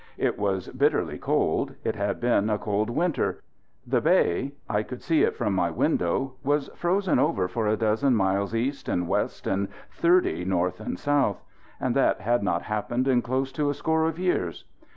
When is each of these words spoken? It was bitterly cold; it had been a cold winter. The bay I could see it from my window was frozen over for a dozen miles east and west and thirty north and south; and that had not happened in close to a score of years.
It 0.17 0.39
was 0.39 0.69
bitterly 0.69 1.19
cold; 1.19 1.75
it 1.83 1.95
had 1.95 2.19
been 2.19 2.49
a 2.49 2.57
cold 2.57 2.89
winter. 2.89 3.43
The 3.85 4.01
bay 4.01 4.53
I 4.67 4.81
could 4.81 5.03
see 5.03 5.21
it 5.21 5.35
from 5.35 5.53
my 5.53 5.69
window 5.69 6.37
was 6.43 6.69
frozen 6.75 7.19
over 7.19 7.47
for 7.47 7.67
a 7.67 7.77
dozen 7.77 8.15
miles 8.15 8.55
east 8.55 8.89
and 8.89 9.07
west 9.07 9.45
and 9.45 9.67
thirty 9.91 10.43
north 10.43 10.79
and 10.79 10.97
south; 10.97 11.43
and 11.79 11.95
that 11.95 12.19
had 12.21 12.41
not 12.41 12.63
happened 12.63 13.07
in 13.07 13.21
close 13.21 13.51
to 13.51 13.69
a 13.69 13.75
score 13.75 14.05
of 14.07 14.17
years. 14.17 14.65